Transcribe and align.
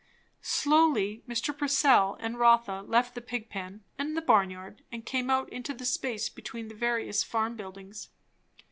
Slowly 0.41 1.21
Mr. 1.29 1.55
Purcell 1.55 2.17
and 2.19 2.39
Rotha 2.39 2.81
left 2.81 3.13
the 3.13 3.21
pig 3.21 3.49
pen 3.51 3.83
and 3.99 4.17
the 4.17 4.21
barnyard 4.23 4.83
and 4.91 5.05
came 5.05 5.29
out 5.29 5.47
into 5.49 5.75
the 5.75 5.85
space 5.85 6.27
between 6.27 6.69
the 6.69 6.73
various 6.75 7.23
farm 7.23 7.55
buildings. 7.55 8.09